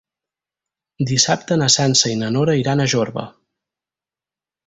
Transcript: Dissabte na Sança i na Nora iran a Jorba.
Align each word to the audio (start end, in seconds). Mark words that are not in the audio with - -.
Dissabte 1.09 1.57
na 1.63 1.67
Sança 1.73 2.11
i 2.13 2.17
na 2.21 2.31
Nora 2.37 2.57
iran 2.61 2.81
a 2.81 2.89
Jorba. 2.95 3.27